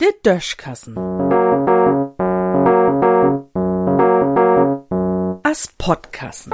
Der 0.00 0.12
Döschkassen. 0.24 0.96
As 5.42 5.68
Podkassen. 5.78 6.52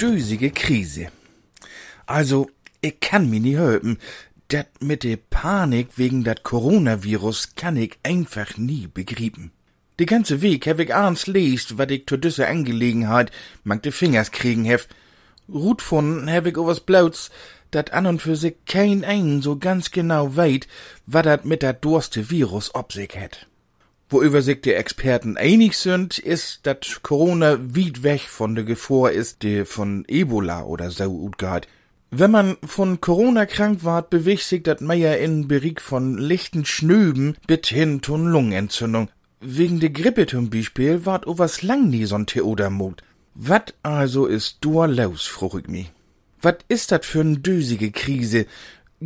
Düsige 0.00 0.50
Krise. 0.50 1.08
Also, 2.06 2.48
ich 2.80 3.00
kann 3.00 3.30
mi 3.30 3.40
nie 3.40 3.56
höpen. 3.56 3.98
Dat 4.48 4.66
mit 4.80 5.02
de 5.02 5.16
Panik 5.16 5.96
wegen 5.96 6.22
dat 6.22 6.42
Coronavirus 6.42 7.54
kann 7.56 7.76
ich 7.76 7.98
einfach 8.02 8.56
nie 8.58 8.86
begrieben. 8.86 9.52
Die 10.00 10.06
ganze 10.06 10.42
Weg 10.42 10.66
hab 10.66 10.80
ich 10.80 10.92
abends 10.92 11.28
lest, 11.28 11.78
wat 11.78 11.92
ich 11.92 12.06
zu 12.06 12.16
düsse 12.16 12.48
Angelegenheit 12.48 13.30
mang 13.62 13.80
de 13.80 13.92
Fingers 13.92 14.32
kriegen 14.32 14.64
hef. 14.64 14.88
Rut 15.48 15.82
von 15.82 16.28
hab 16.28 16.46
ich 16.46 16.58
owas 16.58 16.80
Blauts, 16.80 17.30
dat 17.70 17.92
an 17.92 18.06
und 18.06 18.20
für 18.20 18.34
sich 18.34 18.56
kein 18.66 19.04
ein 19.04 19.40
so 19.40 19.56
ganz 19.56 19.92
genau 19.92 20.34
weit, 20.34 20.66
wat 21.06 21.26
dat 21.26 21.44
mit 21.44 21.62
dat 21.62 21.84
durste 21.84 22.28
Virus 22.28 22.74
ob 22.74 22.92
sich 22.92 23.14
het. 23.14 23.46
Worüber 24.10 24.42
sich 24.42 24.60
die 24.62 24.74
Experten 24.74 25.36
einig 25.36 25.76
sind, 25.76 26.18
ist, 26.18 26.66
dat 26.66 27.00
Corona 27.02 27.58
weit 27.60 28.02
weg 28.02 28.22
von 28.22 28.56
der 28.56 28.64
Gefahr 28.64 29.12
ist, 29.12 29.42
die 29.42 29.64
von 29.64 30.04
Ebola 30.08 30.64
oder 30.64 30.90
so 30.90 31.04
utgeht. 31.04 31.68
Wenn 32.10 32.32
man 32.32 32.56
von 32.64 33.00
Corona 33.00 33.46
krank 33.46 33.84
ward, 33.84 34.10
bewegt 34.10 34.42
sich 34.42 34.62
dat 34.64 34.80
Meier 34.80 35.18
in 35.18 35.46
Berieg 35.46 35.80
von 35.80 36.18
lichten 36.18 36.64
Schnöben 36.64 37.36
bis 37.46 37.68
hin 37.68 38.02
tun 38.02 38.26
Lungenentzündung. 38.26 39.08
Wegen 39.40 39.80
der 39.80 39.90
Grippe 39.90 40.26
zum 40.26 40.50
Beispiel 40.50 41.04
ward 41.04 41.26
owas 41.26 41.62
lang 41.62 41.88
nie 41.90 42.06
so'n 42.06 42.26
Theodermut. 42.26 43.02
Wat 43.34 43.74
also 43.82 44.26
ist 44.26 44.58
du 44.60 44.84
los, 44.84 45.26
fruch 45.26 45.56
ich 45.56 45.68
mi? 45.68 45.86
Wat 46.40 46.64
ist 46.68 46.92
dat 46.92 47.04
für 47.04 47.20
n 47.20 47.42
dösige 47.42 47.90
Krise? 47.90 48.46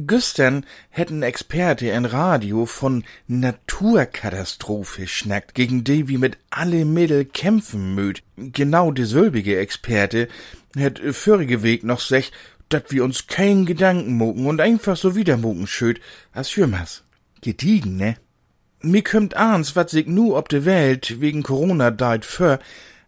Güstern 0.06 0.64
hätten 0.90 1.22
Experte 1.22 1.88
in 1.88 2.04
Radio 2.04 2.66
von 2.66 3.04
Naturkatastrophe 3.26 5.06
schnackt, 5.06 5.54
gegen 5.54 5.82
die 5.82 6.08
wie 6.08 6.18
mit 6.18 6.38
alle 6.50 6.84
Mittel 6.84 7.24
kämpfen 7.24 7.94
möt. 7.94 8.22
Genau 8.36 8.92
dieselbige 8.92 9.58
Experte 9.58 10.28
hätt 10.76 11.00
vorige 11.12 11.62
Weg 11.62 11.84
noch 11.84 12.00
sech, 12.00 12.30
dat 12.68 12.92
wir 12.92 13.02
uns 13.02 13.26
kein 13.26 13.66
Gedanken 13.66 14.16
mogen 14.16 14.46
und 14.46 14.60
einfach 14.60 14.96
so 14.96 15.16
wieder 15.16 15.36
mogen 15.36 15.66
schöt, 15.66 16.00
as 16.32 16.54
jümmers. 16.54 17.02
Gediegen, 17.40 17.96
ne? 17.96 18.16
Mir 18.80 19.02
kümmt 19.02 19.36
ahns, 19.36 19.74
wat 19.74 19.90
sich 19.90 20.06
nu 20.06 20.36
ob 20.36 20.48
de 20.48 20.64
Welt 20.64 21.20
wegen 21.20 21.42
Corona 21.42 21.90
deit 21.90 22.24
für, 22.24 22.60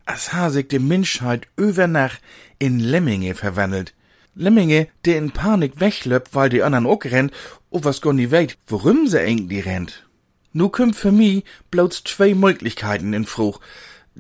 as 0.05 0.33
ha 0.33 0.51
sich 0.51 0.67
de 0.67 0.81
Menschheit 0.81 1.47
über 1.57 1.87
Nacht 1.87 2.21
in 2.59 2.81
Lemminge 2.81 3.37
verwandelt. 3.37 3.95
Lemminge, 4.35 4.89
der 5.05 5.19
in 5.19 5.31
Panik 5.31 5.79
weglöppt, 5.79 6.35
weil 6.35 6.49
die 6.49 6.65
anderen 6.65 6.87
auch 6.87 7.05
rennt, 7.05 7.33
o 7.71 7.85
was 7.85 8.01
gar 8.01 8.13
nie 8.13 8.33
weit, 8.33 8.59
worum 8.67 9.07
se 9.07 9.21
eigentlich 9.21 9.65
rennt. 9.65 10.09
Nu 10.53 10.71
kümmt 10.71 10.97
für 10.97 11.13
mi 11.13 11.45
bloß 11.71 12.03
zwei 12.03 12.35
Möglichkeiten 12.35 13.13
in 13.13 13.25
Fruch. 13.25 13.61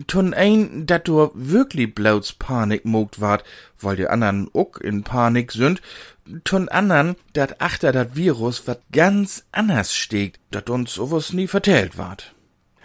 Ton 0.07 0.35
ein, 0.35 0.87
dat 0.87 1.09
du 1.09 1.31
wirklich 1.35 1.95
bloß 1.95 2.35
Panik 2.35 2.85
mogt 2.85 3.21
wart, 3.21 3.45
weil 3.81 3.97
die 3.97 4.07
anderen 4.07 4.49
auch 4.55 4.77
in 4.77 5.03
Panik 5.03 5.53
sind, 5.53 5.83
ton 6.45 6.69
andern, 6.69 7.17
dat 7.33 7.61
achter 7.61 7.93
dat 7.93 8.17
Virus 8.17 8.67
wat 8.67 8.81
ganz 8.93 9.45
anders 9.53 9.95
steckt, 9.95 10.41
dat 10.51 10.71
uns 10.71 10.95
sowas 10.95 11.33
nie 11.33 11.47
vertellt 11.47 11.99
ward. 11.99 12.35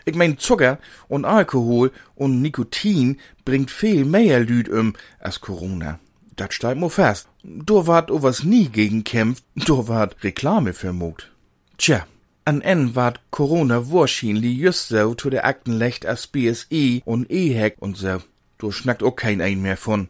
Ich 0.05 0.15
mein, 0.15 0.37
Zucker 0.37 0.77
und 1.07 1.25
Alkohol 1.25 1.91
und 2.13 2.41
Nikotin 2.41 3.19
bringt 3.43 3.71
viel 3.71 4.05
mehr 4.05 4.39
Lüd 4.39 4.69
um 4.69 4.93
als 5.19 5.41
Corona. 5.41 5.99
Dat 6.35 6.53
steigt 6.53 6.79
mo 6.79 6.89
fest. 6.89 7.27
Do 7.43 7.87
ward 7.87 8.11
o 8.11 8.21
was 8.21 8.43
nie 8.43 8.67
gegen 8.67 9.03
kämpft, 9.03 9.43
do 9.55 9.87
ward 9.87 10.15
Reklame 10.23 10.73
für 10.73 10.93
mogt. 10.93 11.31
Tja, 11.77 12.05
an 12.45 12.61
en 12.61 12.95
ward 12.95 13.19
Corona 13.31 13.91
wahrscheinlich 13.91 14.57
just 14.57 14.89
so 14.89 15.15
zu 15.15 15.31
der 15.31 15.45
Aktenlecht 15.45 16.05
als 16.05 16.27
BSI 16.27 17.01
und 17.03 17.31
EHEC 17.31 17.75
und 17.79 17.97
so. 17.97 18.21
Do 18.59 18.71
schnackt 18.71 19.01
auch 19.01 19.15
kein 19.15 19.41
ein 19.41 19.61
mehr 19.63 19.77
von. 19.77 20.09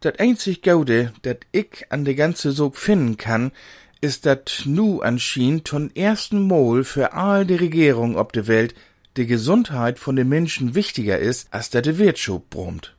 Dat 0.00 0.18
einzig 0.18 0.62
Gaude, 0.62 1.12
dat 1.22 1.46
ich 1.52 1.86
an 1.90 2.04
de 2.04 2.14
ganze 2.14 2.50
Sog 2.50 2.76
finden 2.76 3.16
kann, 3.16 3.52
ist 4.00 4.26
dat 4.26 4.62
nu 4.66 5.00
anscheinend 5.00 5.64
ton 5.66 5.90
ersten 5.94 6.46
Mal 6.46 6.82
für 6.82 7.12
all 7.12 7.46
de 7.46 7.58
Regierung 7.60 8.16
ob 8.16 8.32
de 8.32 8.46
Welt 8.48 8.74
de 9.16 9.24
Gesundheit 9.24 9.98
von 9.98 10.16
den 10.16 10.28
Menschen 10.28 10.74
wichtiger 10.74 11.18
ist, 11.18 11.48
als 11.52 11.70
dat 11.70 11.86
de 11.86 11.98
Wirtschaft 11.98 12.50
brummt. 12.50 12.94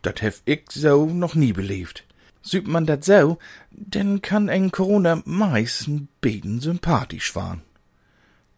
Dat 0.00 0.22
hef 0.22 0.42
ich 0.46 0.64
so 0.70 1.06
noch 1.06 1.34
nie 1.34 1.52
belebt. 1.52 2.04
Sübt 2.42 2.66
man 2.66 2.86
dat 2.86 3.04
so, 3.04 3.38
denn 3.70 4.20
kann 4.22 4.48
ein 4.48 4.72
Corona 4.72 5.22
meist 5.24 5.86
n 5.86 6.08
beten 6.20 6.60
sympathisch 6.60 7.36
waren. 7.36 7.62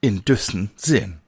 In 0.04 0.22
düssen 0.22 0.68
Sinn. 0.76 1.23